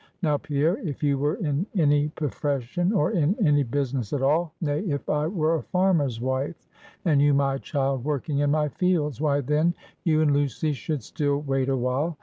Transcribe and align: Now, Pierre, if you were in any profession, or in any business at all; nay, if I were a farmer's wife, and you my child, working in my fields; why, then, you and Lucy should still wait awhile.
Now, 0.23 0.37
Pierre, 0.37 0.79
if 0.79 1.03
you 1.03 1.19
were 1.19 1.35
in 1.35 1.67
any 1.77 2.07
profession, 2.09 2.91
or 2.91 3.11
in 3.11 3.35
any 3.45 3.61
business 3.61 4.11
at 4.13 4.23
all; 4.23 4.55
nay, 4.59 4.79
if 4.79 5.07
I 5.07 5.27
were 5.27 5.53
a 5.57 5.61
farmer's 5.61 6.19
wife, 6.19 6.67
and 7.05 7.21
you 7.21 7.35
my 7.35 7.59
child, 7.59 8.03
working 8.03 8.39
in 8.39 8.49
my 8.49 8.67
fields; 8.67 9.21
why, 9.21 9.41
then, 9.41 9.75
you 10.03 10.21
and 10.21 10.33
Lucy 10.33 10.73
should 10.73 11.03
still 11.03 11.39
wait 11.41 11.69
awhile. 11.69 12.17